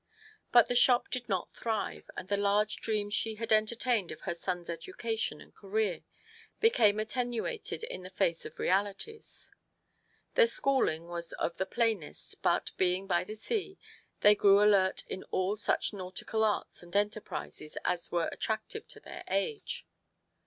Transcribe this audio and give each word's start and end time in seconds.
But 0.51 0.67
the 0.67 0.73
shop 0.73 1.11
did 1.11 1.29
riot 1.29 1.53
thrive, 1.53 2.09
and 2.17 2.27
the 2.27 2.35
large 2.35 2.77
dreams 2.77 3.13
she 3.13 3.35
had 3.35 3.51
entertained 3.53 4.11
of 4.11 4.21
her 4.21 4.33
sons' 4.33 4.67
education 4.67 5.39
and 5.39 5.53
career 5.53 6.01
became 6.59 6.99
attenuated 6.99 7.83
in 7.83 8.01
the 8.01 8.09
face 8.09 8.43
of 8.43 8.57
realities. 8.57 9.51
Their 10.33 10.47
schooling 10.47 11.05
was 11.07 11.33
of 11.33 11.57
the 11.57 11.67
plainest, 11.67 12.41
but, 12.41 12.71
being 12.77 13.05
by 13.05 13.23
the 13.23 13.35
sea, 13.35 13.77
they 14.21 14.33
grew 14.33 14.63
alert 14.63 15.03
in 15.07 15.21
all 15.25 15.55
such 15.55 15.93
nautical 15.93 16.43
arts 16.43 16.81
and 16.81 16.95
enterprises 16.95 17.77
as 17.85 18.11
were 18.11 18.27
attractive 18.31 18.87
to 18.87 18.99
their 18.99 19.23
age. 19.27 19.85